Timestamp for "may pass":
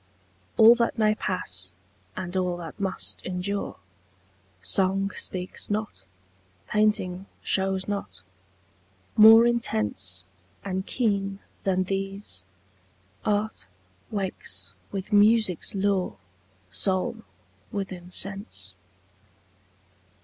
0.97-1.75